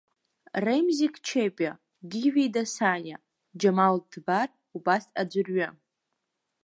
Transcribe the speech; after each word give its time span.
Ремзик 0.65 1.15
Чепиа, 1.27 1.73
Гиви 2.11 2.45
Дасаниа, 2.53 3.17
Џьамал 3.59 3.95
Дбар 4.11 4.49
убас 4.77 5.05
аӡәырҩы. 5.21 5.69